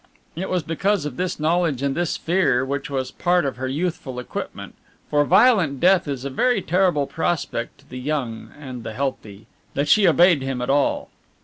[0.35, 4.17] It was because of this knowledge and this fear, which was part of her youthful
[4.17, 4.73] equipment
[5.11, 9.45] for violent death is a very terrible prospect to the young and the healthy
[9.75, 11.11] that she obeyed him at all.